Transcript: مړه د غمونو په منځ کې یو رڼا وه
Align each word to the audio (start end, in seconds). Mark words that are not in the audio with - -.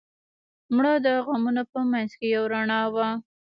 مړه 0.75 0.93
د 1.05 1.07
غمونو 1.25 1.63
په 1.71 1.79
منځ 1.91 2.09
کې 2.19 2.25
یو 2.35 2.43
رڼا 2.53 2.81
وه 2.93 3.09